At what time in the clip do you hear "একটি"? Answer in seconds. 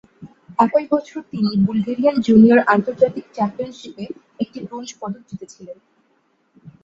4.39-4.59